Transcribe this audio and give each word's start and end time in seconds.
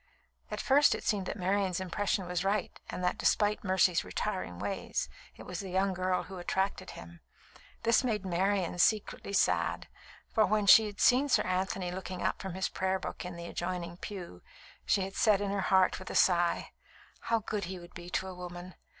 At 0.49 0.59
first 0.59 0.95
it 0.95 1.03
seemed 1.03 1.27
that 1.27 1.37
Marian's 1.37 1.79
impression 1.79 2.25
was 2.25 2.43
right, 2.43 2.71
and 2.89 3.03
that, 3.03 3.19
despite 3.19 3.63
Mercy's 3.63 4.03
retiring 4.03 4.57
ways, 4.57 5.07
it 5.35 5.43
was 5.43 5.59
the 5.59 5.69
young 5.69 5.93
girl 5.93 6.23
who 6.23 6.39
attracted 6.39 6.89
him. 6.97 7.19
This 7.83 8.03
made 8.03 8.25
Marian 8.25 8.79
secretly 8.79 9.31
sad; 9.31 9.87
for 10.33 10.43
when 10.47 10.65
she 10.65 10.87
had 10.87 10.99
seen 10.99 11.29
Sir 11.29 11.43
Anthony 11.43 11.91
looking 11.91 12.23
up 12.23 12.41
from 12.41 12.55
his 12.55 12.67
prayer 12.67 12.97
book 12.97 13.23
in 13.25 13.35
the 13.35 13.45
adjoining 13.45 13.95
pew, 13.97 14.41
she 14.87 15.01
had 15.03 15.13
said 15.15 15.39
in 15.39 15.51
her 15.51 15.61
heart, 15.61 15.99
with 15.99 16.09
a 16.09 16.15
sigh: 16.15 16.71
"How 17.29 17.37
good 17.37 17.65
he 17.65 17.77
would 17.77 17.93
be 17.93 18.09
to 18.09 18.27
a 18.27 18.33
woman! 18.33 18.73